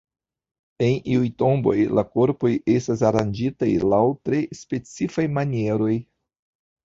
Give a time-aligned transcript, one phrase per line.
[0.85, 5.93] En iuj tomboj la korpoj estas aranĝitaj laŭ tre specifaj manieroj.